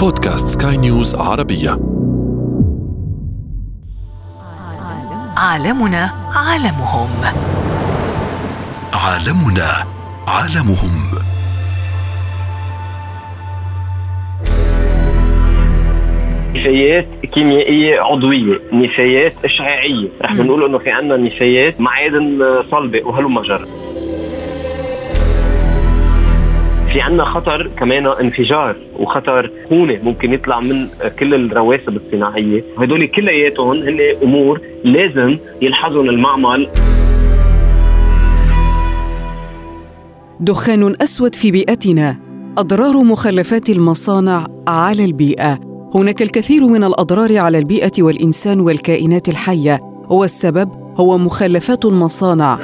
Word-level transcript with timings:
بودكاست 0.00 0.62
سكاي 0.62 0.76
نيوز 0.76 1.14
عربية. 1.14 1.70
عالمنا 5.36 6.10
عالمهم. 6.34 7.08
عالمنا 8.94 9.70
عالمهم. 10.28 10.96
نفايات 16.54 17.06
كيميائية 17.32 18.00
عضوية، 18.00 18.60
نفايات 18.72 19.34
اشعاعيه، 19.44 20.08
رح 20.22 20.32
نقول 20.32 20.64
إنه 20.64 20.78
في 20.78 20.90
عندنا 20.90 21.16
نفايات 21.16 21.80
معادن 21.80 22.38
صلبة 22.70 23.02
وهلم 23.06 23.40
جرى. 23.40 23.66
في 26.92 27.00
عندنا 27.00 27.24
خطر 27.24 27.70
كمان 27.78 28.06
انفجار 28.06 28.76
وخطر 28.98 29.50
خونة 29.68 29.98
ممكن 30.02 30.32
يطلع 30.32 30.60
من 30.60 30.88
كل 31.18 31.34
الرواسب 31.34 31.96
الصناعية، 31.96 32.64
هدول 32.78 33.06
كلياتهم 33.06 33.76
هن 33.76 33.98
أمور 34.22 34.60
لازم 34.84 35.38
يلحظهم 35.62 36.08
المعمل 36.08 36.68
دخان 40.40 40.94
أسود 41.02 41.34
في 41.34 41.50
بيئتنا. 41.50 42.16
أضرار 42.58 42.96
مخلفات 42.96 43.70
المصانع 43.70 44.46
على 44.68 45.04
البيئة. 45.04 45.58
هناك 45.94 46.22
الكثير 46.22 46.66
من 46.66 46.84
الأضرار 46.84 47.38
على 47.38 47.58
البيئة 47.58 47.92
والإنسان 47.98 48.60
والكائنات 48.60 49.28
الحية. 49.28 49.78
والسبب 50.10 50.68
هو 50.96 51.18
مخلفات 51.18 51.84
المصانع. 51.84 52.58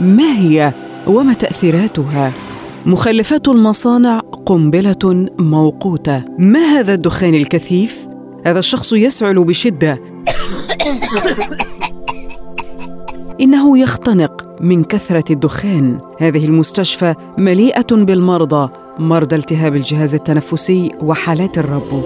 ما 0.00 0.38
هي 0.38 0.72
وما 1.06 1.32
تأثيراتها؟ 1.32 2.32
مخلفات 2.86 3.48
المصانع 3.48 4.20
قنبلة 4.46 5.28
موقوتة. 5.38 6.22
ما 6.38 6.60
هذا 6.60 6.94
الدخان 6.94 7.34
الكثيف؟ 7.34 8.08
هذا 8.46 8.58
الشخص 8.58 8.92
يسعل 8.92 9.44
بشدة. 9.44 10.00
إنه 13.40 13.78
يختنق 13.78 14.56
من 14.60 14.84
كثرة 14.84 15.32
الدخان. 15.32 16.00
هذه 16.20 16.44
المستشفى 16.44 17.14
مليئة 17.38 17.86
بالمرضى 17.92 18.70
مرضى 18.98 19.36
التهاب 19.36 19.76
الجهاز 19.76 20.14
التنفسي 20.14 20.90
وحالات 21.02 21.58
الربو. 21.58 22.02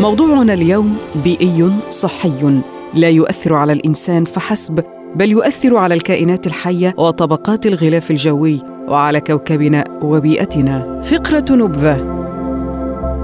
موضوعنا 0.00 0.54
اليوم 0.54 0.96
بيئي 1.24 1.70
صحي 1.90 2.62
لا 2.94 3.08
يؤثر 3.08 3.54
على 3.54 3.72
الإنسان 3.72 4.24
فحسب 4.24 4.84
بل 5.14 5.30
يؤثر 5.30 5.76
على 5.76 5.94
الكائنات 5.94 6.46
الحية 6.46 6.94
وطبقات 6.96 7.66
الغلاف 7.66 8.10
الجوي 8.10 8.60
وعلى 8.88 9.20
كوكبنا 9.20 9.84
وبيئتنا. 10.02 11.02
فقرة 11.02 11.44
نبذة. 11.50 12.20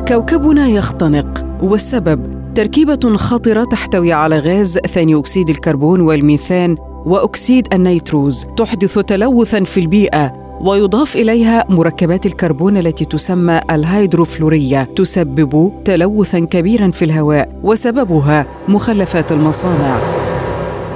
كوكبنا 0.08 0.68
يختنق 0.68 1.44
والسبب 1.62 2.36
تركيبة 2.54 3.16
خطرة 3.16 3.64
تحتوي 3.64 4.12
على 4.12 4.38
غاز 4.38 4.78
ثاني 4.78 5.18
أكسيد 5.18 5.50
الكربون 5.50 6.00
والميثان 6.00 6.76
وأكسيد 7.06 7.74
النيتروز 7.74 8.46
تحدث 8.56 8.98
تلوثا 8.98 9.64
في 9.64 9.80
البيئة 9.80 10.32
ويضاف 10.60 11.16
إليها 11.16 11.64
مركبات 11.70 12.26
الكربون 12.26 12.76
التي 12.76 13.04
تسمى 13.04 13.60
الهيدروفلورية 13.70 14.88
تسبب 14.96 15.72
تلوثا 15.84 16.38
كبيرا 16.38 16.90
في 16.90 17.04
الهواء 17.04 17.60
وسببها 17.62 18.46
مخلفات 18.68 19.32
المصانع. 19.32 19.98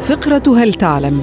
فقرة 0.03 0.63
هل 0.63 0.75
تعلم؟ 0.75 1.23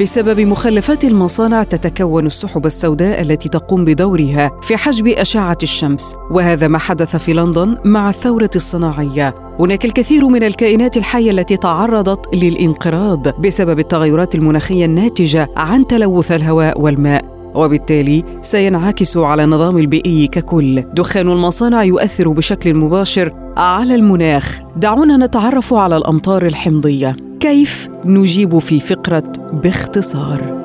بسبب 0.00 0.40
مخلفات 0.40 1.04
المصانع 1.04 1.62
تتكون 1.62 2.26
السحب 2.26 2.66
السوداء 2.66 3.22
التي 3.22 3.48
تقوم 3.48 3.84
بدورها 3.84 4.50
في 4.62 4.76
حجب 4.76 5.06
أشعة 5.06 5.58
الشمس 5.62 6.16
وهذا 6.30 6.68
ما 6.68 6.78
حدث 6.78 7.16
في 7.16 7.32
لندن 7.32 7.78
مع 7.84 8.10
الثورة 8.10 8.50
الصناعية 8.56 9.34
هناك 9.58 9.84
الكثير 9.84 10.28
من 10.28 10.42
الكائنات 10.42 10.96
الحية 10.96 11.30
التي 11.30 11.56
تعرضت 11.56 12.34
للانقراض 12.34 13.40
بسبب 13.40 13.78
التغيرات 13.78 14.34
المناخية 14.34 14.84
الناتجة 14.84 15.48
عن 15.56 15.86
تلوث 15.86 16.32
الهواء 16.32 16.80
والماء 16.80 17.33
وبالتالي 17.54 18.24
سينعكس 18.42 19.16
على 19.16 19.44
النظام 19.44 19.78
البيئي 19.78 20.26
ككل. 20.26 20.82
دخان 20.82 21.28
المصانع 21.28 21.84
يؤثر 21.84 22.28
بشكل 22.28 22.74
مباشر 22.74 23.32
على 23.56 23.94
المناخ. 23.94 24.60
دعونا 24.76 25.26
نتعرف 25.26 25.74
على 25.74 25.96
الأمطار 25.96 26.46
الحمضية. 26.46 27.16
كيف 27.40 27.88
نجيب 28.04 28.58
في 28.58 28.80
فقرة 28.80 29.32
باختصار؟ 29.52 30.64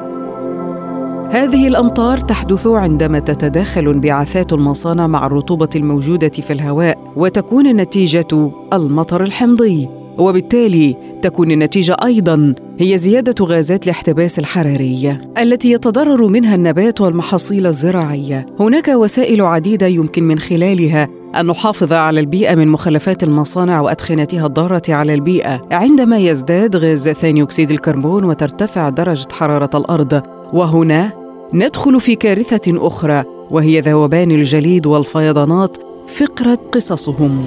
هذه 1.32 1.68
الأمطار 1.68 2.18
تحدث 2.18 2.68
عندما 2.68 3.20
تتداخل 3.20 3.88
انبعاثات 3.88 4.54
المصانع 4.54 5.08
مع 5.08 5.26
الرطوبة 5.26 5.70
الموجودة 5.76 6.30
في 6.30 6.54
الهواء 6.54 6.98
وتكون 7.16 7.68
النتيجه 7.68 8.28
المطر 8.74 9.24
الحمضي. 9.24 9.90
وبالتالي 10.18 10.96
تكون 11.22 11.52
النتيجة 11.52 11.98
أيضا 12.06 12.56
هي 12.82 12.98
زيادة 12.98 13.46
غازات 13.46 13.84
الاحتباس 13.84 14.40
الحراري 14.40 15.18
التي 15.38 15.72
يتضرر 15.72 16.28
منها 16.28 16.56
النبات 16.56 17.02
والمحاصيل 17.02 17.68
الزراعيه 17.68 18.46
هناك 18.60 18.88
وسائل 18.88 19.42
عديدة 19.42 19.88
يمكن 19.88 20.24
من 20.24 20.40
خلالها 20.40 21.08
أن 21.36 21.46
نحافظ 21.48 21.94
على 21.94 22.20
البيئة 22.20 22.56
من 22.56 22.68
مخلفات 22.68 23.24
المصانع 23.24 23.82
وأدخنتها 23.82 24.46
الضارة 24.46 24.82
على 24.90 25.14
البيئة. 25.14 25.68
عندما 25.72 26.18
يزداد 26.18 26.76
غاز 26.76 27.10
ثاني 27.10 27.44
أكسيد 27.44 27.72
الكربون 27.72 28.24
وترتفع 28.24 28.90
درجة 28.90 29.28
حرارة 29.32 29.78
الأرض 29.78 30.22
وهنا 30.54 31.12
ندخل 31.54 32.00
في 32.00 32.16
كارثة 32.16 32.88
أخرى 32.88 33.24
وهي 33.52 33.82
ذوبان 33.82 34.32
الجليد 34.32 34.86
والفيضانات 34.86 35.78
فقرة 36.08 36.60
قصصهم. 36.72 37.46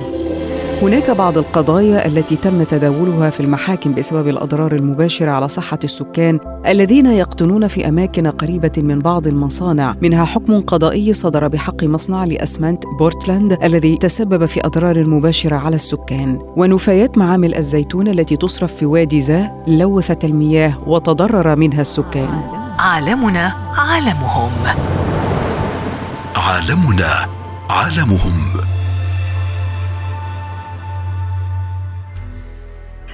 هناك 0.82 1.10
بعض 1.10 1.38
القضايا 1.38 2.06
التي 2.06 2.36
تم 2.36 2.62
تداولها 2.62 3.30
في 3.30 3.40
المحاكم 3.40 3.94
بسبب 3.94 4.28
الأضرار 4.28 4.74
المباشرة 4.74 5.30
على 5.30 5.48
صحة 5.48 5.78
السكان 5.84 6.38
الذين 6.66 7.06
يقطنون 7.06 7.68
في 7.68 7.88
أماكن 7.88 8.26
قريبة 8.26 8.72
من 8.76 8.98
بعض 8.98 9.26
المصانع. 9.26 9.94
منها 10.02 10.24
حكم 10.24 10.60
قضائي 10.60 11.12
صدر 11.12 11.48
بحق 11.48 11.84
مصنع 11.84 12.24
لأسمنت 12.24 12.84
بورتلاند 12.98 13.52
الذي 13.62 13.96
تسبب 13.96 14.46
في 14.46 14.66
أضرار 14.66 15.04
مباشرة 15.04 15.56
على 15.56 15.76
السكان. 15.76 16.38
ونفايات 16.56 17.18
معامل 17.18 17.54
الزيتون 17.54 18.08
التي 18.08 18.36
تصرف 18.36 18.74
في 18.74 18.86
وادي 18.86 19.20
زا 19.20 19.50
لوثت 19.66 20.24
المياه 20.24 20.78
وتضرر 20.86 21.56
منها 21.56 21.80
السكان. 21.80 22.40
عالمنا 22.78 23.54
عالمهم. 23.78 24.52
عالمنا 26.36 27.26
عالمهم. 27.70 28.42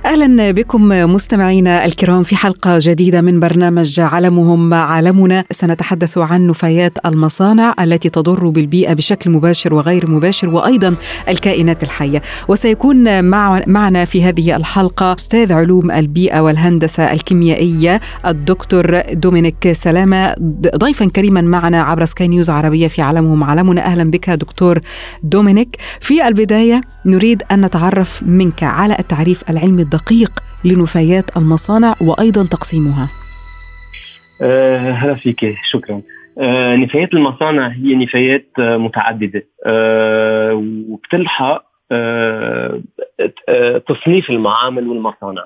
أهلا 0.09 0.51
بكم 0.51 0.89
مستمعينا 0.89 1.85
الكرام 1.85 2.23
في 2.23 2.37
حلقة 2.37 2.79
جديدة 2.81 3.21
من 3.21 3.41
برنامج 3.41 4.01
علمهم 4.01 4.75
عالمنا. 4.75 5.45
سنتحدث 5.51 6.19
عن 6.19 6.47
نفايات 6.47 6.99
المصانع 7.07 7.75
التي 7.81 8.09
تضر 8.09 8.49
بالبيئة 8.49 8.93
بشكل 8.93 9.31
مباشر 9.31 9.75
وغير 9.75 10.11
مباشر 10.11 10.49
وأيضا 10.49 10.95
الكائنات 11.29 11.83
الحية. 11.83 12.23
وسيكون 12.49 13.25
مع 13.25 13.63
معنا 13.67 14.05
في 14.05 14.23
هذه 14.23 14.57
الحلقة 14.57 15.13
أستاذ 15.13 15.53
علوم 15.53 15.91
البيئة 15.91 16.41
والهندسة 16.41 17.13
الكيميائية 17.13 18.01
الدكتور 18.27 19.01
دومينيك 19.13 19.73
سلامة. 19.73 20.35
ضيفا 20.77 21.07
كريما 21.07 21.41
معنا 21.41 21.83
عبر 21.83 22.05
سكاي 22.05 22.29
نيوز 22.29 22.51
عربية 22.51 22.89
في 22.89 23.03
علمهم 23.03 23.45
عالمنا. 23.45 23.85
أهلا 23.85 24.11
بك 24.11 24.31
دكتور 24.31 24.81
دومينيك. 25.23 25.77
في 26.01 26.29
البداية 26.29 26.81
نريد 27.09 27.43
أن 27.53 27.65
نتعرف 27.65 28.23
منك 28.23 28.63
على 28.63 28.97
التعريف 28.99 29.51
العلمي 29.51 29.83
الدقيق 29.83 30.31
لنفايات 30.65 31.37
المصانع 31.37 31.95
وأيضا 32.01 32.47
تقسيمها. 32.47 33.09
أه 34.43 34.91
هلا 34.91 35.15
فيك 35.15 35.55
شكرا. 35.71 36.03
أه 36.39 36.77
نفايات 36.77 37.15
المصانع 37.15 37.69
هي 37.69 37.95
نفايات 37.95 38.47
أه 38.59 38.77
متعددة 38.77 39.47
أه 39.67 40.55
وبتلحق 40.89 41.65
تصنيف 43.89 44.31
المعامل 44.31 44.89
والمصانع. 44.89 45.45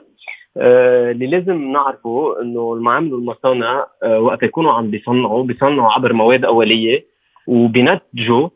اللي 0.56 1.26
لازم 1.26 1.72
نعرفه 1.72 2.42
إنه 2.42 2.74
المعامل 2.74 3.14
والمصانع 3.14 3.86
وقت 4.18 4.42
يكونوا 4.42 4.72
عم 4.72 4.90
بيصنعوا 4.90 5.44
بيصنعوا 5.44 5.92
عبر 5.92 6.12
مواد 6.12 6.44
أولية 6.44 7.04
وبينتجوا 7.46 8.48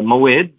مواد 0.00 0.50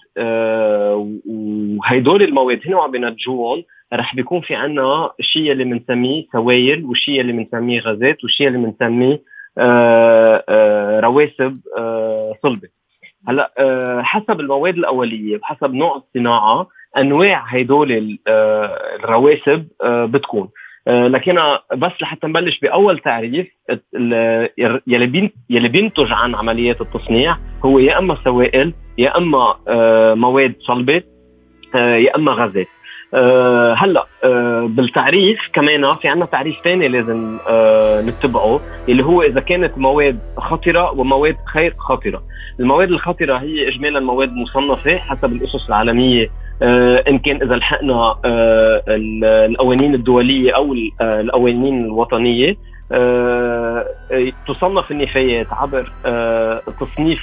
وهيدول 1.25 2.23
المواد 2.23 2.61
هنا 2.65 2.77
وعم 2.77 2.91
بينتجوهم 2.91 3.63
رح 3.93 4.15
بيكون 4.15 4.41
في 4.41 4.55
عنا 4.55 5.11
شيء 5.21 5.51
اللي 5.51 5.63
بنسميه 5.63 6.25
سوائل 6.31 6.85
وشيء 6.85 7.21
اللي 7.21 7.33
بنسميه 7.33 7.79
غازات 7.79 8.23
وشيء 8.23 8.47
اللي 8.47 8.57
بنسميه 8.57 9.21
آه 9.57 10.43
آه 10.49 10.99
رواسب 10.99 11.59
آه 11.77 12.35
صلبة. 12.43 12.67
هلا 13.27 13.51
حسب 14.03 14.39
المواد 14.39 14.77
الأولية 14.77 15.37
وحسب 15.37 15.73
نوع 15.73 15.95
الصناعة 15.95 16.67
أنواع 16.97 17.43
هدول 17.47 18.17
الرواسب 18.27 19.67
بتكون. 19.85 20.49
لكن 20.87 21.39
بس 21.75 21.91
لحتى 22.01 22.27
نبلش 22.27 22.59
بأول 22.59 22.99
تعريف 22.99 23.47
يلي 24.87 25.31
يلي 25.49 25.67
بينتج 25.69 26.11
عن 26.11 26.35
عمليات 26.35 26.81
التصنيع 26.81 27.37
هو 27.65 27.79
يا 27.79 27.99
أما 27.99 28.17
سوائل 28.23 28.73
يا 28.97 29.17
أما 29.17 29.55
مواد 30.15 30.55
صلبة 30.59 31.03
يا 31.75 32.15
أما 32.15 32.31
غازات 32.31 32.67
أه 33.13 33.73
هلأ 33.73 34.05
أه 34.23 34.65
بالتعريف 34.69 35.39
كمان 35.53 35.93
في 35.93 36.07
عندنا 36.07 36.25
تعريف 36.25 36.55
ثاني 36.63 36.87
لازم 36.87 37.37
أه 37.49 38.01
نتبعه 38.01 38.59
اللي 38.89 39.03
هو 39.03 39.21
إذا 39.21 39.39
كانت 39.39 39.77
مواد 39.77 40.19
خطرة 40.37 40.91
ومواد 40.99 41.35
غير 41.55 41.73
خطرة. 41.77 42.23
المواد 42.59 42.89
الخطرة 42.91 43.37
هي 43.37 43.67
اجمالا 43.67 43.99
مواد 43.99 44.31
مصنفة 44.33 44.97
حسب 44.97 45.31
الأسس 45.31 45.69
العالمية 45.69 46.25
إن 47.07 47.19
كان 47.19 47.41
إذا 47.41 47.55
لحقنا 47.55 48.15
أه 48.25 48.83
القوانين 48.87 49.95
الدولية 49.95 50.55
أو 50.55 50.75
آه، 51.01 51.21
القوانين 51.21 51.85
الوطنية 51.85 52.55
تصنف 54.47 54.91
النفايات 54.91 55.47
عبر 55.51 55.91
تصنيف 56.79 57.21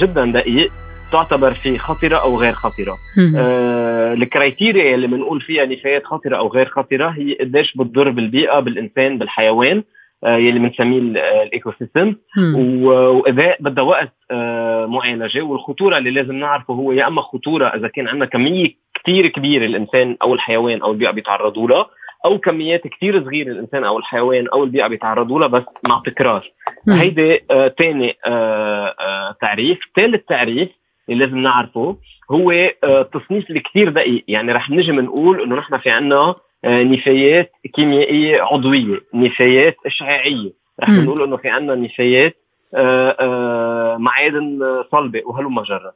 جدا 0.00 0.24
دقيق 0.24 0.70
تعتبر 1.12 1.52
في 1.54 1.78
خطرة 1.78 2.16
أو 2.16 2.38
غير 2.40 2.52
خطرة. 2.52 2.96
آه 3.36 4.12
الكرايتيريا 4.14 4.94
اللي 4.94 5.06
بنقول 5.06 5.40
فيها 5.40 5.64
نفايات 5.64 6.04
خطرة 6.04 6.36
أو 6.36 6.48
غير 6.48 6.66
خطرة 6.68 7.08
هي 7.08 7.34
قديش 7.40 7.76
بتضر 7.76 8.10
بالبيئة 8.10 8.60
بالإنسان 8.60 9.18
بالحيوان. 9.18 9.76
آه 9.76 9.82
يلي 10.24 10.58
بنسميه 10.58 10.98
ال 11.42 11.72
ecosystem 11.78 12.14
وإذا 12.56 13.56
بدها 13.60 13.84
وقت 13.84 14.12
آه 14.30 14.86
معالجة 14.86 15.42
والخطورة 15.42 15.98
اللي 15.98 16.10
لازم 16.10 16.34
نعرفه 16.34 16.74
هو 16.74 16.92
يا 16.92 17.06
أما 17.06 17.22
خطورة 17.22 17.66
إذا 17.66 17.88
كان 17.88 18.08
عندنا 18.08 18.26
كمية 18.26 18.68
كثير 18.94 19.26
كبيرة 19.26 19.64
الإنسان 19.64 20.16
أو 20.22 20.34
الحيوان 20.34 20.82
أو 20.82 20.92
البيئة 20.92 21.10
بيتعرضوا 21.10 21.68
لها 21.68 21.86
أو 22.24 22.38
كميات 22.38 22.86
كثير 22.86 23.24
صغيرة 23.24 23.52
الإنسان 23.52 23.84
أو 23.84 23.98
الحيوان 23.98 24.48
أو 24.48 24.64
البيئة 24.64 24.86
بيتعرضوا 24.86 25.38
لها 25.40 25.48
بس 25.48 25.62
مع 25.88 26.02
تكرار. 26.06 26.50
هيدي 26.88 27.40
ثاني 27.78 28.16
آه 28.26 28.94
آه 29.00 29.36
تعريف. 29.40 29.78
ثالث 29.96 30.24
تعريف 30.28 30.68
اللي 31.10 31.24
لازم 31.24 31.38
نعرفه 31.38 31.96
هو 32.30 32.50
آه، 32.84 33.02
تصنيف 33.02 33.50
الكثير 33.50 33.88
دقيق. 33.88 34.24
يعني 34.28 34.52
رح 34.52 34.70
نجي 34.70 34.92
بنقول 34.92 35.42
إنه 35.42 35.56
نحن 35.56 35.78
في 35.78 35.90
عنا 35.90 36.16
آه، 36.16 36.36
نفايات 36.64 37.52
كيميائية 37.74 38.42
عضوية 38.42 39.00
نفايات 39.14 39.76
اشعاعيه 39.86 40.52
رح 40.80 40.90
نقول 40.90 41.22
إنه 41.22 41.36
في 41.36 41.48
عنا 41.48 41.74
نفايات 41.74 42.36
آه، 42.74 43.96
معادن 43.96 44.60
صلبة 44.92 45.22
وهلم 45.26 45.60
جرة 45.60 45.94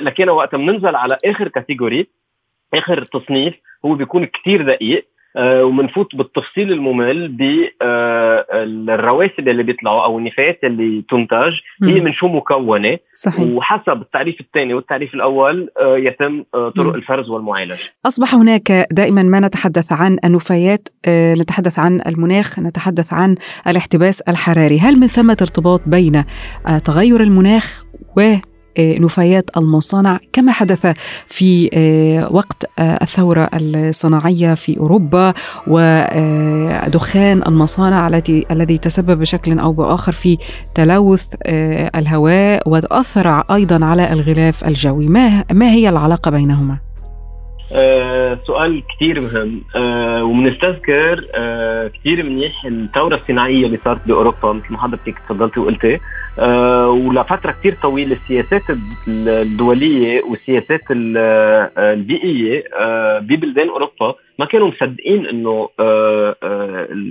لكن 0.00 0.28
وقت 0.28 0.54
بننزل 0.54 0.96
على 0.96 1.18
آخر 1.24 1.48
كاتيجوري 1.48 2.06
آخر 2.74 3.04
تصنيف 3.04 3.54
هو 3.84 3.94
بيكون 3.94 4.24
كثير 4.24 4.62
دقيق. 4.62 5.06
آه، 5.36 5.64
ومنفوت 5.64 6.16
بالتفصيل 6.16 6.72
الممل 6.72 7.28
بالرواسب 8.58 9.48
اللي 9.48 9.62
بيطلعوا 9.62 10.04
أو 10.04 10.18
النفايات 10.18 10.58
اللي 10.64 11.04
تنتج 11.10 11.52
هي 11.82 12.00
من 12.00 12.12
شو 12.12 12.28
مكونة؟ 12.28 12.98
صحيح. 13.14 13.40
وحسب 13.40 14.02
التعريف 14.02 14.40
الثاني 14.40 14.74
والتعريف 14.74 15.14
الأول 15.14 15.68
آه، 15.80 15.96
يتم 15.96 16.44
آه، 16.54 16.72
طرق 16.76 16.94
الفرز 16.94 17.30
والمعالجة. 17.30 17.78
أصبح 18.06 18.34
هناك 18.34 18.86
دائما 18.92 19.22
ما 19.22 19.40
نتحدث 19.40 19.92
عن 19.92 20.16
النفايات 20.24 20.88
نتحدث 21.08 21.78
عن 21.78 22.00
المناخ 22.06 22.58
نتحدث 22.58 23.12
عن 23.12 23.36
الاحتباس 23.66 24.20
الحراري. 24.20 24.78
هل 24.78 25.00
من 25.00 25.06
ثمة 25.06 25.36
ارتباط 25.40 25.80
بين 25.86 26.24
تغير 26.84 27.20
المناخ 27.20 27.84
و 28.16 28.20
آه، 28.20 28.40
نفايات 28.78 29.50
المصانع 29.56 30.18
كما 30.32 30.52
حدث 30.52 30.86
في 31.26 31.70
آه، 31.74 32.32
وقت 32.32 32.64
آه، 32.78 32.98
الثورة 33.02 33.48
الصناعية 33.54 34.54
في 34.54 34.78
أوروبا 34.78 35.34
ودخان 35.66 37.42
المصانع 37.46 38.08
التي 38.08 38.46
الذي 38.50 38.78
تسبب 38.78 39.18
بشكل 39.18 39.58
أو 39.58 39.72
بآخر 39.72 40.12
في 40.12 40.38
تلوث 40.74 41.34
الهواء 41.96 42.68
وأثر 42.68 43.28
أيضا 43.40 43.84
على 43.84 44.12
الغلاف 44.12 44.64
الجوي. 44.64 45.08
ما, 45.08 45.44
ما 45.52 45.70
هي 45.70 45.88
العلاقة 45.88 46.30
بينهما؟ 46.30 46.78
آه 47.72 48.38
سؤال 48.46 48.82
كثير 48.96 49.20
مهم. 49.20 49.62
آه 49.76 50.24
وبنستذكر 50.24 51.26
آه 51.34 51.88
كثير 51.88 52.22
منيح 52.22 52.64
الثورة 52.64 53.16
الصناعية 53.16 53.66
اللي 53.66 53.78
صارت 53.84 54.00
بأوروبا 54.06 54.52
مثل 54.52 54.72
ما 54.72 54.78
حضرتك 54.78 55.14
تفضلتي 55.28 55.60
وقلتي. 55.60 55.98
آه 56.38 56.90
ولفترة 56.90 57.50
كثير 57.52 57.76
طويلة 57.82 58.16
السياسات 58.16 58.62
الدولية 59.08 60.22
والسياسات 60.22 60.80
آه، 60.90 61.70
البيئية 61.78 62.64
آه 62.80 63.18
ببلدان 63.18 63.68
أوروبا 63.68 64.14
ما 64.38 64.44
كانوا 64.44 64.68
مصدقين 64.68 65.46
آه 65.80 66.36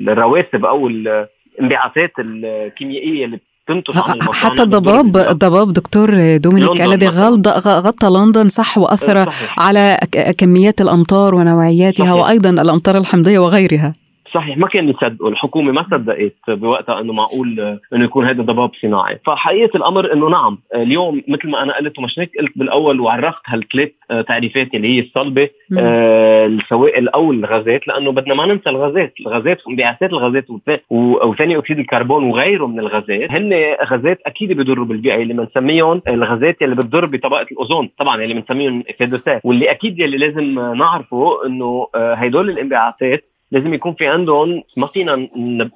الرواسب 0.10 0.66
أو 0.66 0.88
الانبعاثات 0.88 2.12
الكيميائية 2.20 3.26
اللي 3.26 3.40
تنتج 3.68 3.94
عن 3.98 4.22
حتى 4.22 4.64
الضباب 4.64 5.18
الضباب 5.18 5.74
دكتور 5.74 6.38
دومينيك 6.38 6.82
الذي 6.82 7.08
غطى 7.08 8.08
لندن 8.08 8.50
صح 8.50 8.78
وأثر 8.78 9.26
صحيح. 9.26 9.60
على 9.60 10.00
كميات 10.38 10.82
الأمطار 10.82 11.36
ونوعياتها 11.36 12.06
صحيح. 12.06 12.24
وأيضا 12.26 12.50
الأمطار 12.50 12.98
الحمضية 12.98 13.40
وغيرها 13.40 13.94
صحيح 14.36 14.58
ما 14.58 14.68
كان 14.68 14.90
يصدقوا. 14.90 15.30
الحكومة 15.30 15.72
ما 15.72 15.86
صدقت 15.92 16.36
بوقتها 16.48 17.00
إنه 17.02 17.14
معقول 17.14 17.80
إنه 17.94 18.06
يكون 18.06 18.26
هذا 18.26 18.42
ضباب 18.44 18.72
صناعي. 18.82 19.20
فحقيقة 19.26 19.78
الأمر 19.78 20.14
إنه 20.14 20.30
نعم 20.30 20.58
اليوم 20.76 21.22
مثل 21.28 21.50
ما 21.50 21.64
أنا 21.64 21.78
قلت 21.78 22.00
ومش 22.00 22.20
هيك 22.20 22.32
قلت 22.40 22.52
بالأول 22.58 23.00
وعرفت 23.00 23.42
هالثلاث 23.46 23.90
تعريفات 24.28 24.74
اللي 24.74 24.88
هي 24.96 25.00
الصلبة 25.00 25.50
آه 25.80 26.46
السوائل 26.46 27.10
أو 27.10 27.32
الغازات 27.32 27.88
لأنه 27.88 28.12
بدنا 28.12 28.34
ما 28.34 28.46
ننسى 28.46 28.70
الغازات. 28.70 29.14
الغازات 29.20 29.68
وانبعاثات 29.68 30.10
الغازات 30.14 30.46
وثاني 30.90 31.58
أكسيد 31.58 31.80
الكربون 31.80 32.24
وغيره 32.24 32.68
من 32.68 32.80
الغازات 32.80 33.32
هن 33.32 33.76
غازات 33.86 34.20
أكيد 34.26 34.52
بيضروا 34.54 34.86
بالبيئة 34.86 35.16
اللي 35.16 35.34
بنسميهم 35.34 36.02
الغازات 36.08 36.62
اللي 36.62 36.76
بتضر 36.76 37.06
بطبقة 37.06 37.46
الأوزون 37.52 37.90
طبعا 38.00 38.24
اللي 38.24 38.34
بنسميهم 38.34 38.84
افيدوسات 38.90 39.42
واللي 39.44 39.72
أكيد 39.72 40.02
اللي 40.02 40.18
لازم 40.18 40.60
نعرفه 40.78 41.46
إنه 41.46 41.88
آه، 41.96 42.14
هدول 42.14 42.50
الانبعاثات 42.50 43.24
لازم 43.56 43.74
يكون 43.74 43.94
في 43.94 44.08
عندهم 44.08 44.64
ما 44.78 44.88
فينا 44.88 45.28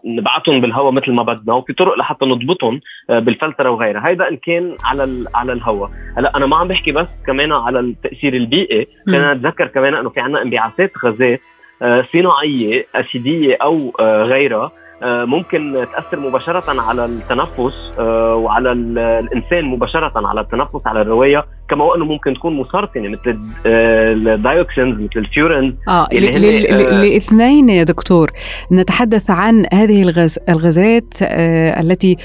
نبعثهم 0.05 0.61
بالهواء 0.61 0.91
مثل 0.91 1.11
ما 1.11 1.23
بدنا 1.23 1.53
وفي 1.53 1.73
طرق 1.73 1.97
لحتى 1.97 2.25
نضبطهم 2.25 2.81
آه، 3.09 3.19
بالفلترة 3.19 3.69
وغيرها. 3.69 4.07
هيدا 4.07 4.29
إن 4.29 4.37
كان 4.37 4.71
على 4.83 5.25
على 5.35 5.53
الهواء 5.53 5.89
هلأ 6.17 6.37
أنا 6.37 6.45
ما 6.45 6.55
عم 6.55 6.67
بحكي 6.67 6.91
بس 6.91 7.07
كمان 7.27 7.51
على 7.51 7.79
التأثير 7.79 8.33
البيئي. 8.33 8.87
خلينا 9.05 9.33
نتذكر 9.33 9.67
كمان 9.67 9.93
إنه 9.95 10.09
في 10.09 10.19
عندنا 10.19 10.41
انبعاثات 10.41 10.91
غازات 11.05 11.39
آه، 11.81 12.05
صناعية 12.13 12.85
أسيدية 12.95 13.57
أو 13.61 13.93
آه، 13.99 14.23
غيرها 14.23 14.71
ممكن 15.03 15.85
تأثر 15.93 16.19
مباشرة 16.19 16.81
على 16.81 17.05
التنفس 17.05 17.99
وعلى 18.43 18.71
الإنسان 18.71 19.65
مباشرة 19.65 20.27
على 20.27 20.41
التنفس 20.41 20.87
على 20.87 21.01
الرواية. 21.01 21.45
كما 21.69 21.95
انه 21.95 22.05
ممكن 22.05 22.33
تكون 22.33 22.53
مسرطنة 22.53 23.09
مثل 23.09 23.39
ال 23.65 23.82
dioxins 23.82 25.01
مثل 25.01 25.19
ال 25.19 25.27
furans 25.27 25.73
آه 25.87 26.07
الاثنين 26.13 27.69
يا 27.69 27.83
دكتور. 27.83 28.31
نتحدث 28.71 29.29
عن 29.29 29.65
هذه 29.73 30.01
الغاز 30.01 30.39
الغازات 30.49 31.13
آه، 31.23 31.81
التي 31.81 32.17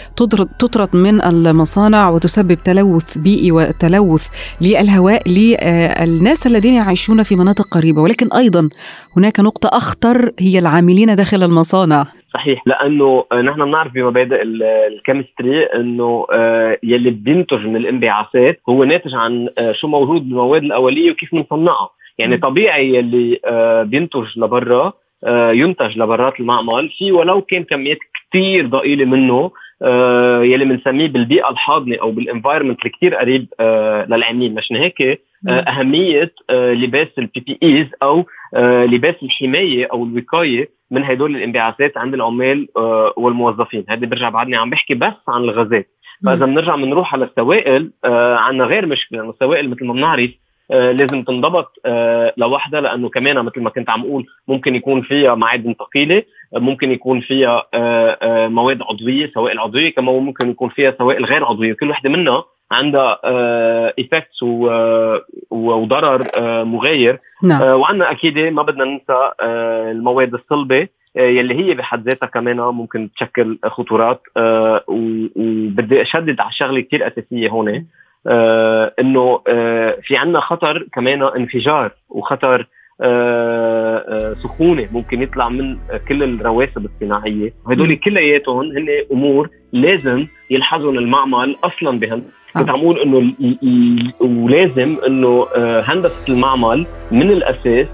تطرد 0.59 0.97
من 0.97 1.23
المصانع 1.25 2.09
وتسبب 2.09 2.59
تلوث 2.65 3.19
بيئي 3.19 3.53
وتلوث 3.53 4.29
للهواء 4.61 5.29
للناس 5.29 6.47
الذين 6.47 6.75
يعيشون 6.75 7.23
في 7.23 7.37
مناطق 7.37 7.69
قريبة. 7.69 8.03
ولكن 8.03 8.33
أيضا 8.33 8.69
هناك 9.17 9.41
نقطة 9.41 9.69
أخطر 9.73 10.33
هي 10.39 10.59
العاملين 10.59 11.17
داخل 11.17 11.43
المصانع. 11.43 12.07
صحيح. 12.35 12.63
لأنه 12.67 13.25
نحن 13.33 13.65
بنعرف 13.65 13.93
بمبادئ 13.93 14.43
ال 14.43 14.55
chemistry 14.55 15.63
إنه 15.63 16.27
آه، 16.33 16.79
يلي 16.83 17.11
بينتج 17.11 17.67
من 17.67 17.77
الانبعاثات 17.77 18.61
هو 18.69 18.85
ناتج 18.85 19.15
عن 19.15 19.49
آه، 19.59 19.73
شو 19.73 19.89
موجود 19.89 20.29
بالمواد 20.29 20.63
الأولية 20.63 21.11
وكيف 21.11 21.35
بنصنعها. 21.35 21.91
يعني 22.19 22.37
طبيعي 22.37 22.95
يلي 22.95 23.41
آه، 23.45 23.83
بينتج 23.83 24.39
لبرا 24.39 24.93
ينتج 25.53 25.99
لبرات 25.99 26.41
المعمل. 26.41 26.91
في 26.99 27.13
ولو 27.13 27.43
كان 27.43 27.65
كميات 27.65 27.99
كثير 28.31 28.67
ضئيلة 28.67 29.05
منه 29.05 29.51
يلي 30.43 30.65
بنسميه 30.65 31.07
بالبيئة 31.07 31.51
الحاضنة 31.51 31.97
أو 32.03 32.11
بال 32.11 32.21
environment 32.21 32.79
اللي 32.79 32.91
كثير 32.91 33.15
قريب 33.15 33.47
للعاملين. 34.11 34.55
مشان 34.55 34.77
هيك 34.77 35.21
أهمية 35.49 36.33
لباس 36.51 37.09
ال 37.19 37.41
PPEs 37.41 37.87
أو 38.03 38.25
لباس 38.87 39.15
الحماية 39.23 39.89
أو 39.93 40.05
الوقاية 40.05 40.69
من 40.95 41.05
هدول 41.05 41.37
الانبعاثات 41.37 41.99
عند 41.99 42.15
العمال 42.15 42.69
آه، 42.77 43.13
والموظفين. 43.17 43.85
هذا 43.89 44.07
برجع 44.07 44.29
بعدني 44.29 44.57
عم 44.57 44.71
بحكي 44.71 44.95
بس 44.95 45.13
عن 45.29 45.43
الغازات. 45.43 45.89
فإذا 46.25 46.47
بنرجع 46.47 46.77
بنروح 46.77 47.15
على 47.15 47.25
السوائل 47.25 47.91
آه، 48.05 48.37
عندنا 48.37 48.65
غير 48.65 48.87
مشكلة. 48.87 49.19
لأنه 49.19 49.31
السوائل 49.31 49.71
مثل 49.71 49.85
ما 49.85 49.93
بنعرف 49.93 50.31
آه، 50.71 50.93
لازم 50.93 51.23
تنضبط 51.23 51.73
لوحدها 52.37 52.81
لأنه 52.81 53.09
كمان 53.09 53.45
مثل 53.45 53.61
ما 53.61 53.71
كنت 53.71 53.91
عم 53.91 54.01
أقول 54.01 54.27
ممكن 54.49 54.75
يكون 54.75 55.03
فيها 55.03 55.35
معادن 55.35 55.75
ثقيلة 55.79 56.23
ممكن 56.55 56.91
يكون 56.93 57.21
فيها 57.21 57.63
مواد 58.49 58.83
عضوية 58.83 59.31
سوائل 59.35 59.59
عضوية 59.59 59.95
كما 59.95 60.13
ممكن 60.13 60.51
يكون 60.51 60.69
فيها 60.69 60.95
سوائل 60.99 61.25
غير 61.25 61.45
عضوية. 61.45 61.73
كل 61.73 61.91
وحدة 61.91 62.11
منها 62.11 62.45
عندها 62.71 63.21
ايفكتس 63.99 64.43
وضرر 65.51 66.27
مغاير. 66.65 67.21
نعم. 67.43 67.63
وعندنا 67.63 68.11
أكيد 68.11 68.39
ما 68.39 68.63
بدنا 68.63 68.85
ننسى 68.85 69.31
المواد 69.91 70.35
الصلبة 70.35 70.89
يلي 71.17 71.55
هي 71.55 71.75
بحد 71.75 72.09
ذاتها 72.09 72.27
كمان 72.27 72.57
ممكن 72.57 73.09
تشكل 73.17 73.59
خطورات 73.65 74.23
وبدي 74.89 76.03
أشدد 76.03 76.41
على 76.41 76.53
شغلة 76.53 76.81
كثير 76.81 77.07
أساسية 77.07 77.49
هون 77.49 77.87
إنه 79.01 79.41
في 80.03 80.17
عندنا 80.17 80.41
خطر 80.41 80.87
كمان 80.93 81.23
انفجار 81.23 81.91
وخطر 82.09 82.67
آه، 83.01 84.05
آه، 84.09 84.35
سخونة 84.35 84.89
ممكن 84.93 85.23
يطلع 85.23 85.49
من 85.49 85.79
كل 86.09 86.23
الرواسب 86.23 86.85
الصناعية. 86.85 87.53
وهدول 87.67 87.95
كلياتهم 87.95 88.77
هن 88.77 88.89
أمور 89.13 89.51
لازم 89.75 90.27
يلحظهم 90.51 90.99
المعمل 90.99 91.57
أصلا 91.65 91.99
بهندسه 91.99 92.29
آه. 92.57 92.59
كنت 92.59 92.71
عم 92.71 92.81
أقول 92.81 92.99
انه 92.99 93.33
ولازم 94.21 94.97
إنه 95.07 95.47
هندسة 95.57 96.29
المعمل 96.29 96.87
من 97.11 97.31
الأساس 97.31 97.87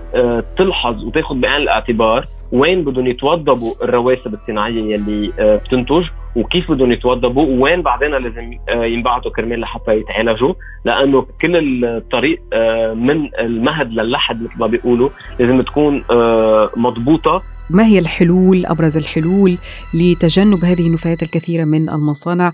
تلحظ 0.56 1.04
وتاخذ 1.04 1.34
بعين 1.34 1.62
الاعتبار 1.62 2.26
وين 2.52 2.84
بدهم 2.84 3.06
يتوضبوا 3.06 3.74
الرواسب 3.82 4.34
الصناعية 4.34 4.94
يلي 4.94 5.32
بتنتج 5.64 6.04
وكيف 6.36 6.72
بدهم 6.72 6.92
يتوضبوا 6.92 7.62
وين 7.62 7.82
بعدين 7.82 8.10
لازم 8.10 8.58
آه، 8.68 8.84
ينبعثوا 8.84 9.30
كرمال 9.30 9.60
لحتى 9.60 9.96
يتعالجوا 9.96 10.54
لأنه 10.84 11.26
كل 11.40 11.84
الطريق 11.84 12.42
آه، 12.52 12.94
من 12.94 13.34
المهد 13.34 13.92
للحد 13.92 14.42
مثل 14.42 14.58
ما 14.58 14.66
بيقولوا 14.66 15.10
لازم 15.38 15.60
تكون 15.60 16.04
آه، 16.10 16.70
مضبوطة 16.76 17.42
ما 17.74 17.86
هي 17.86 17.98
الحلول 17.98 18.66
أبرز 18.66 18.96
الحلول 18.96 19.58
لتجنب 19.94 20.64
هذه 20.64 20.86
النفايات 20.86 21.22
الكثيرة 21.22 21.64
من 21.64 21.88
المصانع؟ 21.88 22.52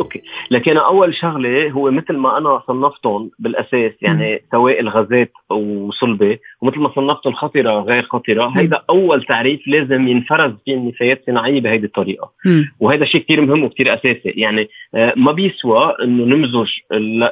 أوكي. 0.00 0.22
لكن 0.50 0.76
أول 0.76 1.14
شغلة 1.14 1.70
هو 1.70 1.90
مثل 1.90 2.16
ما 2.16 2.38
أنا 2.38 2.62
صنفتهم 2.66 3.30
بالأساس 3.38 3.92
يعني 4.02 4.42
سوائل 4.50 4.88
غازات 4.88 5.32
وصلبة 5.50 6.38
ومثل 6.60 6.78
ما 6.78 6.92
صنفتهم 6.94 7.32
خطرة 7.32 7.80
غير 7.80 8.02
خطرة 8.02 8.52
هيدا 8.56 8.82
أول 8.90 9.24
تعريف 9.24 9.60
لازم 9.68 10.08
ينفرز 10.08 10.52
في 10.64 10.74
النفايات 10.74 11.20
الصناعية 11.20 11.60
بهيدي 11.60 11.86
الطريقة. 11.86 12.32
وهذا 12.80 13.04
شيء 13.04 13.22
كثير 13.22 13.40
مهم 13.40 13.64
وكثير 13.64 13.94
أساسي. 13.94 14.20
يعني 14.24 14.68
آه، 14.94 15.12
ما 15.16 15.32
بيسوى 15.32 15.94
إنه 16.04 16.24
نمزج 16.24 16.68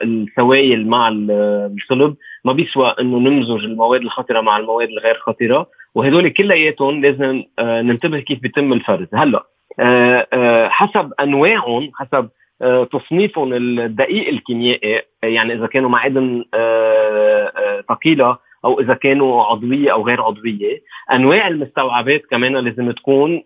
السوائل 0.02 0.87
مع 0.87 1.09
الصلب 1.09 2.16
ما 2.45 2.52
بيسوى 2.52 2.95
إنه 3.00 3.19
نمزج 3.19 3.64
المواد 3.64 4.00
الخطرة 4.00 4.40
مع 4.40 4.57
المواد 4.57 4.88
الغير 4.88 5.14
خطرة. 5.14 5.66
وهدول 5.97 6.29
كلياتهم 6.29 7.00
لازم 7.03 7.43
آه، 7.59 7.83
ننتبه 7.83 8.21
كيف 8.21 8.41
بيتم 8.41 8.73
الفرز. 8.73 9.07
هلا 9.15 9.47
آه، 9.81 10.69
حسب 10.69 11.12
أنواعهم 11.21 11.91
حسب 11.95 12.29
آه، 12.62 12.85
تصنيفهم 12.85 13.53
الدقيق 13.53 14.29
الكيميائي 14.29 15.03
يعني 15.23 15.53
إذا 15.55 15.67
كانوا 15.67 15.91
معادن 15.91 16.45
آه، 16.55 17.53
آه، 17.57 17.85
ثقيلة 17.88 18.38
أو 18.65 18.81
إذا 18.81 18.95
كانوا 18.95 19.45
عضوية 19.45 19.93
أو 19.93 20.07
غير 20.07 20.23
عضوية. 20.23 20.83
أنواع 21.12 21.49
المستوعبات 21.49 22.23
كمان 22.31 22.57
لازم 22.57 22.91
تكون 22.91 23.43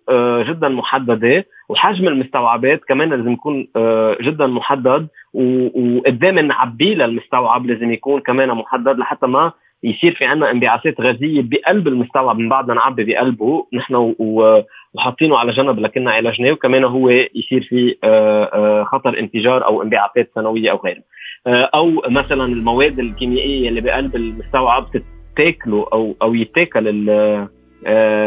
جدا 0.48 0.68
محددة 0.68 1.46
وحجم 1.68 2.08
المستوعبات 2.08 2.84
كمان 2.84 3.10
لازم 3.10 3.32
يكون 3.32 3.68
جدا 4.20 4.46
محدد 4.46 5.08
وقدام 5.34 6.38
نعبيه 6.38 6.94
للمستوعب 6.94 7.66
لازم 7.66 7.92
يكون 7.92 8.20
كمان 8.20 8.48
محدد 8.48 8.98
لحتى 8.98 9.26
ما 9.26 9.52
يصير 9.82 10.14
في 10.14 10.24
عندنا 10.24 10.50
انبعاثات 10.50 11.00
غازية 11.00 11.42
بقلب 11.42 11.88
المستوعب. 11.88 12.38
من 12.38 12.48
بعد 12.48 12.68
ما 12.68 12.74
نعبي 12.74 13.04
بقلبه 13.04 13.66
نحن 13.72 14.14
وحاطينه 14.18 15.38
على 15.38 15.52
جنب 15.52 15.78
لكننا 15.78 16.10
عالجناه 16.10 16.52
وكمان 16.52 16.84
هو 16.84 17.10
يصير 17.10 17.62
في 17.68 17.96
آه، 18.04 18.44
آه، 18.44 18.84
خطر 18.84 19.18
انفجار 19.18 19.64
أو 19.64 19.82
انبعاثات 19.82 20.30
ثانويه 20.34 20.70
أو 20.70 20.80
غيره 20.84 21.02
آه، 21.46 21.70
أو 21.74 22.02
مثلا 22.08 22.44
المواد 22.44 22.98
الكيميائية 22.98 23.68
اللي 23.68 23.80
بقلب 23.80 24.16
المستوعب 24.16 24.86
تتاكله 24.90 25.86
أو 25.92 26.16
أو 26.22 26.34
يتاكل 26.34 26.86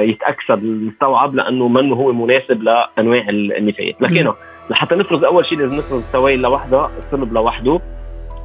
يتاكسد 0.01 0.63
المستوعب 0.63 1.35
لأنه 1.35 1.67
منه 1.67 1.95
هو 1.95 2.13
مناسب 2.13 2.63
لأنواع 2.63 3.29
النفايات. 3.29 4.01
لكن 4.01 4.31
لحتى 4.69 4.95
نفرز 4.95 5.23
أول 5.23 5.45
شيء 5.45 5.57
لازم 5.57 5.77
نفرز 5.77 6.03
السوائل 6.03 6.41
لوحدها 6.41 6.91
الصلب 6.97 7.33
لوحده. 7.33 7.81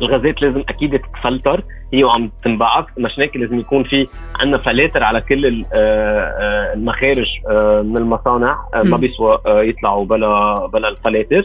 الغازات 0.00 0.42
لازم 0.42 0.64
أكيد 0.68 1.00
تتفلتر. 1.00 1.64
هي 1.92 2.04
وعم 2.04 2.30
تنبعث. 2.44 2.84
مشان 2.98 3.22
هيك 3.22 3.36
لازم 3.36 3.58
يكون 3.58 3.84
في 3.84 4.06
عندنا 4.40 4.58
فلاتر 4.58 5.02
على 5.02 5.20
كل 5.20 5.64
آه، 5.72 5.74
آه، 5.74 6.74
المخارج 6.74 7.26
آه، 7.50 7.82
من 7.82 7.96
المصانع. 7.96 8.58
ما 8.84 8.96
بيسوى 8.96 9.38
يطلعوا 9.46 10.04
بلا 10.04 10.66
بلا 10.66 10.88
الفلاتر. 10.88 11.44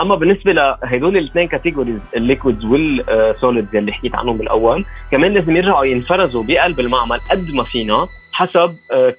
أما 0.00 0.14
بالنسبة 0.14 0.52
لهدول 0.52 1.16
الاثنين 1.16 1.48
categories 1.48 1.98
ال 2.16 2.22
liquids 2.22 2.64
وال 2.64 2.92
solids 2.92 3.76
اللي 3.76 3.92
حكيت 3.92 4.14
عنهم 4.14 4.36
بالأول 4.36 4.84
كمان 5.10 5.32
لازم 5.32 5.56
يرجعوا 5.56 5.84
ينفرزوا 5.84 6.44
بقلب 6.48 6.80
المعمل 6.80 7.18
قد 7.30 7.54
ما 7.54 7.62
فينا 7.62 8.06
حسب 8.32 8.70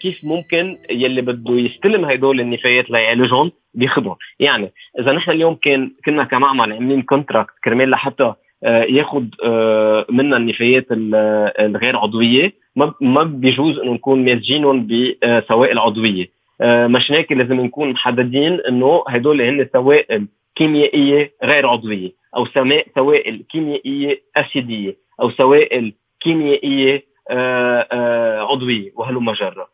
كيف 0.02 0.20
ممكن 0.24 0.78
يلي 0.90 1.22
بده 1.22 1.54
يستلم 1.54 2.06
هدول 2.06 2.40
النفايات 2.40 2.90
ليعالجهم 2.90 3.52
بياخذهم 3.76 4.16
يعني 4.40 4.74
إذا 5.00 5.12
نحن 5.12 5.32
اليوم 5.32 5.56
كان 5.56 5.92
كنا 6.06 6.24
كمعمل 6.24 6.74
عاملين 6.74 7.02
كونتراكت 7.02 7.54
كرمال 7.64 7.90
لحتى 7.90 8.34
آه، 8.66 8.84
ياخذ 8.84 9.24
آه، 9.44 10.06
منا 10.10 10.38
النفايات 10.38 10.86
الغير 10.92 11.98
عضوية. 11.98 12.54
ما 13.02 13.24
بيجوز 13.24 13.80
إنه 13.80 13.94
نكون 13.94 14.26
مازجينهم 14.26 14.88
بسوائل 14.88 15.80
عضويه 15.80 16.28
آه، 16.62 16.88
مشان 16.88 17.16
هيك 17.16 17.32
لازم 17.32 17.62
نكون 17.62 17.90
محددين 17.90 18.60
إنه 18.70 19.04
هدول 19.08 19.42
هن 19.42 19.68
سوائل 19.74 20.28
كيميائيه 20.56 21.32
غير 21.44 21.68
عضوية 21.68 22.12
أو 22.36 22.46
سوائل 22.96 23.44
كيميائيه 23.52 24.22
أسيدية 24.38 24.96
أو 25.22 25.30
سوائل 25.30 25.94
كيميائيه 26.20 27.04
عضوية 28.42 28.92
وهلم 28.96 29.32
جرة 29.32 29.68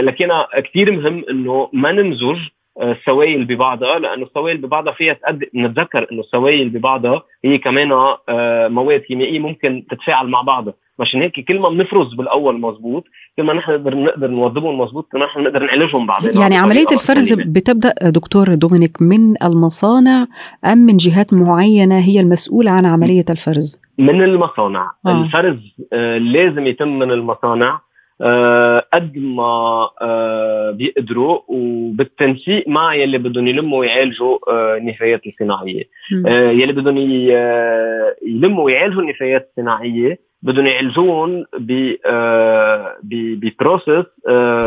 لكن 0.00 0.28
كثير 0.64 0.92
مهم 0.92 1.24
إنه 1.30 1.68
ما 1.72 1.92
نمزج 1.92 2.38
السوائل 2.82 3.44
ببعضها 3.44 3.98
لأنه 3.98 4.26
السوائل 4.26 4.56
ببعضها 4.56 4.92
فيها 4.92 5.12
تأدي 5.12 5.50
نتذكر 5.54 6.06
إنه 6.12 6.20
السوائل 6.20 6.68
ببعضها 6.68 7.22
هي 7.44 7.58
كمان 7.58 7.92
آه، 8.28 8.68
مواد 8.68 9.00
كيميائية 9.00 9.38
ممكن 9.38 9.84
تتفاعل 9.90 10.28
مع 10.28 10.42
بعضها. 10.42 10.74
مشان 11.00 11.22
هيك 11.22 11.48
كل 11.48 11.58
ما 11.60 11.68
بنفرز 11.68 12.14
بالأول 12.14 12.60
مزبوط 12.60 13.04
كل 13.36 13.42
ما 13.42 13.52
نحن 13.52 13.70
نقدر 13.72 13.94
نقدر 13.94 14.28
نوظبهم 14.30 14.80
مزبوط 14.80 15.08
كل 15.12 15.18
ما 15.18 15.26
نحن 15.26 15.40
نقدر 15.40 15.62
نعالجهم 15.64 16.06
بعدين. 16.06 16.40
يعني 16.40 16.56
عملية 16.56 16.86
الفرز 16.92 17.32
بتبدأ 17.32 17.94
دكتور 18.02 18.54
دومينيك 18.54 19.02
من 19.02 19.34
المصانع 19.44 20.26
أم 20.64 20.78
من 20.78 20.96
جهات 20.96 21.34
معينة 21.34 21.98
هي 21.98 22.20
المسؤوله 22.20 22.70
عن 22.70 22.86
عملية 22.86 23.24
الفرز؟ 23.30 23.80
من 23.98 24.22
المصانع. 24.22 24.90
آه. 25.06 25.24
الفرز 25.24 25.58
آه 25.92 26.18
لازم 26.18 26.66
يتم 26.66 26.98
من 26.98 27.10
المصانع. 27.12 27.70
آه، 27.74 27.87
قد 28.92 29.18
ما 29.18 29.88
آه، 30.02 30.70
بيقدروا 30.70 31.40
وبالتنسيق 31.48 32.68
مع 32.68 32.94
يلي 32.94 33.18
بدهم 33.18 33.46
يلموا 33.46 33.78
ويعالجوا 33.78 34.38
آه، 34.48 34.76
النفايات 34.76 35.20
الصناعية. 35.26 35.84
يلي 36.26 36.72
بدهم 36.72 36.96
يلموا 38.26 38.64
ويعالجوا 38.64 39.02
النفايات 39.02 39.50
الصناعية 39.50 40.18
بدهم 40.42 40.66
يعالجوهم 40.66 41.44
ببروسس 43.02 44.06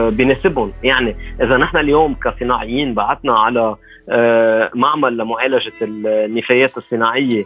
بيناسبهم 0.10 0.74
يعني 0.84 1.16
إذا 1.42 1.58
نحن 1.58 1.78
اليوم 1.78 2.14
كصناعيين 2.14 2.94
بعثنا 2.94 3.34
على 3.34 3.76
معمل 4.76 5.18
لمعالجة 5.18 5.72
النفايات 5.82 6.78
الصناعية 6.78 7.42
آه، 7.42 7.46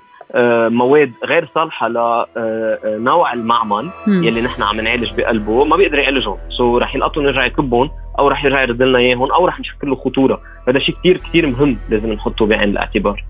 مواد 0.70 1.12
غير 1.26 1.50
صالحة 1.56 1.88
لنوع 1.88 3.34
المعمل 3.34 3.90
يلي 4.08 4.42
نحن 4.42 4.64
عم 4.64 4.82
نعالج 4.82 5.14
بقلبه. 5.18 5.64
ما 5.64 5.76
بيقدر 5.76 6.00
يعالجهم. 6.00 6.38
so 6.50 6.78
رح 6.78 6.96
يلقطوا 6.96 7.24
نرجع 7.24 7.46
يكبهم 7.46 7.92
أو 8.20 8.28
رح 8.28 8.46
يرجع 8.46 8.62
يرد 8.62 8.82
لنا 8.82 8.98
إياهم 8.98 9.32
أو 9.32 9.46
رح 9.46 9.60
نشكل 9.60 9.90
له 9.90 9.96
خطورة. 9.96 10.42
هذا 10.68 10.80
شيء 10.80 10.96
كثير 10.96 11.18
كثير 11.18 11.48
مهم 11.48 11.78
لازم 11.90 12.14
نحطه 12.14 12.46
بعين 12.46 12.70
الاعتبار. 12.70 13.24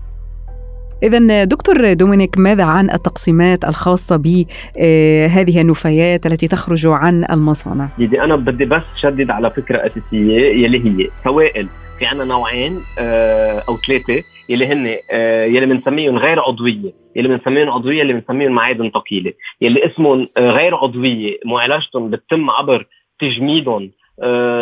إذا 1.02 1.44
دكتور 1.44 1.92
دومينيك 1.92 2.38
ماذا 2.38 2.64
عن 2.64 2.90
التقسيمات 2.90 3.64
الخاصة 3.64 4.16
بهذه 4.16 5.60
النفايات 5.60 6.26
التي 6.26 6.48
تخرج 6.48 6.86
عن 6.86 7.24
المصانع؟ 7.30 7.88
يدي 7.98 8.20
أنا 8.20 8.36
بدي 8.36 8.64
بس 8.64 8.82
شدد 8.96 9.30
على 9.30 9.50
فكرة 9.50 9.86
أساسية 9.86 10.64
يلي 10.64 10.84
هي 10.84 11.08
سوائل 11.24 11.68
في 11.98 12.06
عنا 12.06 12.24
نوعين 12.24 12.78
آه، 12.98 13.62
أو 13.68 13.76
ثلاثة 13.76 14.22
يلي 14.48 14.66
هن 14.66 14.96
آه، 15.12 15.44
يلي 15.44 15.66
بنسميهم 15.66 16.16
غير 16.16 16.40
عضوية 16.40 16.92
يلي 17.16 17.28
بنسميهم 17.28 17.70
عضوية 17.70 18.02
اللي 18.02 18.12
بنسميهم 18.12 18.52
معادن 18.52 18.90
ثقيلة 18.90 19.32
يلي 19.60 19.86
اسمهم 19.86 20.28
غير 20.38 20.74
عضوية 20.74 21.38
معالجتهم 21.44 22.10
بتتم 22.10 22.50
عبر 22.50 22.86
تجميدهم 23.20 23.90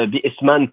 بإسمنت 0.05 0.73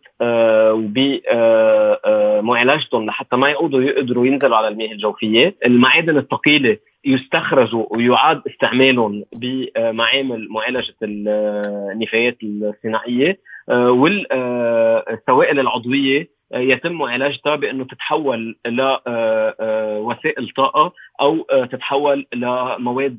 وبمعالجتهم 2.41 3.05
لحتى 3.05 3.35
ما 3.35 3.49
يقودوا 3.49 3.81
يقدروا 3.81 4.27
ينزلوا 4.27 4.57
على 4.57 4.67
المياه 4.67 4.91
الجوفية. 4.91 5.55
المعادن 5.65 6.17
الثقيلة 6.17 6.77
يستخرجوا 7.05 7.85
ويعاد 7.97 8.41
استعمالهم 8.47 9.23
بمعامل 9.35 10.47
معالجة 10.49 10.95
النفايات 11.03 12.37
الصناعية. 12.43 13.39
والسوائل 13.69 15.59
العضوية 15.59 16.40
يتم 16.53 16.91
معالجتها 16.91 17.55
بانه 17.55 17.83
تتحول 17.83 18.55
لوسائل 18.67 20.49
طاقه 20.55 20.93
أو 21.21 21.47
تتحول 21.71 22.25
لمواد 22.33 23.17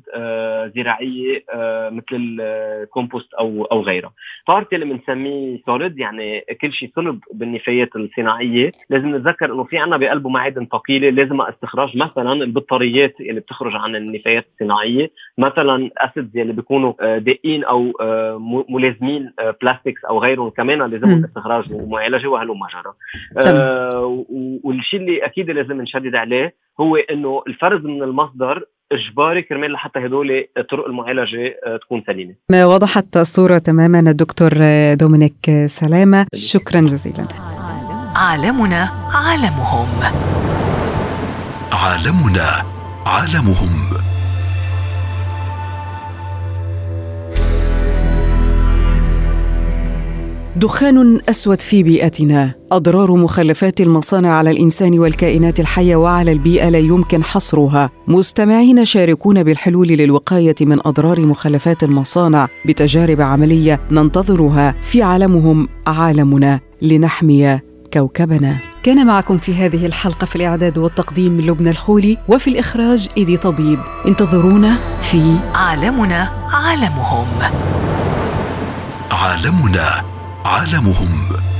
زراعية 0.75 1.43
مثل 1.89 2.37
الكومبوست 2.41 3.33
أو 3.33 3.65
أو 3.65 3.81
غيرها. 3.81 4.11
طارتي 4.47 4.75
اللي 4.75 4.85
بنسميه 4.93 5.61
solid 5.65 5.99
يعني 5.99 6.45
كل 6.61 6.73
شيء 6.73 6.91
صلب 6.95 7.19
بالنفايات 7.33 7.95
الصناعية، 7.95 8.71
لازم 8.89 9.15
نتذكر 9.15 9.53
إنه 9.53 9.63
في 9.63 9.77
عندنا 9.77 9.97
بقلبه 9.97 10.29
معادن 10.29 10.65
ثقيلة 10.65 11.09
لازم 11.09 11.41
استخراج 11.41 11.97
مثلا 11.97 12.33
البطاريات 12.33 13.21
اللي 13.21 13.39
بتخرج 13.39 13.75
عن 13.75 13.95
النفايات 13.95 14.45
الصناعية، 14.53 15.11
مثلا 15.37 15.89
acids 15.97 16.37
اللي 16.37 16.53
بيكونوا 16.53 17.17
دقين 17.17 17.63
أو 17.63 17.93
ملازمين 18.69 19.33
plastics 19.61 20.05
أو 20.05 20.19
غيرهم 20.19 20.49
كمان 20.49 20.79
لازم 20.79 21.23
استخراج 21.25 21.65
ومعالجة 21.73 22.27
وهلم 22.27 22.59
جرى. 22.73 22.93
آه 23.37 24.25
والشيء 24.63 24.99
اللي 24.99 25.25
أكيد 25.25 25.49
لازم 25.49 25.81
نشدد 25.81 26.15
عليه 26.15 26.55
هو 26.79 26.95
إنه 26.95 27.43
الفرز 27.47 27.85
من 27.85 28.03
المصدر 28.03 28.65
إجباري 28.91 29.41
كرمال 29.41 29.71
لحتى 29.71 29.99
هدول 29.99 30.45
طرق 30.71 30.85
المعالجة 30.85 31.59
آه، 31.65 31.77
تكون 31.77 32.03
سليمة. 32.07 32.35
ما 32.49 32.65
وضحت 32.65 33.17
الصورة 33.17 33.57
تماما 33.57 33.99
الدكتور 33.99 34.51
دومينيك 34.93 35.51
سلامة 35.65 36.25
شكرا 36.35 36.81
جزيلا. 36.81 37.27
عالمنا 38.15 38.89
عالمهم. 39.13 39.87
عالمنا 41.73 42.49
عالمهم. 43.05 44.12
دخان 50.55 51.19
أسود 51.29 51.61
في 51.61 51.83
بيئتنا. 51.83 52.53
أضرار 52.71 53.11
مخلفات 53.11 53.81
المصانع 53.81 54.33
على 54.33 54.51
الإنسان 54.51 54.99
والكائنات 54.99 55.59
الحية 55.59 55.95
وعلى 55.95 56.31
البيئة 56.31 56.69
لا 56.69 56.79
يمكن 56.79 57.23
حصرها. 57.23 57.89
مستمعين 58.07 58.85
شاركون 58.85 59.43
بالحلول 59.43 59.87
للوقاية 59.87 60.55
من 60.61 60.79
أضرار 60.87 61.19
مخلفات 61.19 61.83
المصانع 61.83 62.47
بتجارب 62.65 63.21
عملية 63.21 63.79
ننتظرها 63.91 64.75
في 64.83 65.01
عالمهم 65.01 65.67
عالمنا. 65.87 66.59
لنحمي 66.81 67.59
كوكبنا. 67.93 68.55
كان 68.83 69.07
معكم 69.07 69.37
في 69.37 69.53
هذه 69.53 69.85
الحلقة 69.85 70.25
في 70.25 70.35
الإعداد 70.35 70.77
والتقديم 70.77 71.41
لبنى 71.41 71.69
الخولي 71.69 72.17
وفي 72.29 72.49
الإخراج 72.49 73.09
إيدي 73.17 73.37
طبيب. 73.37 73.79
انتظرونا 74.07 74.77
في 75.01 75.35
عالمنا 75.55 76.31
عالمهم. 76.51 77.27
عالمنا. 79.11 80.12
عالمهم. 80.45 81.52